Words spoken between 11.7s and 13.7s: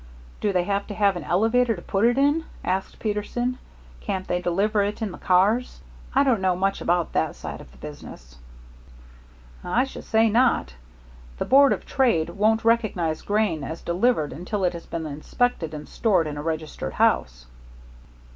of Trade won't recognize grain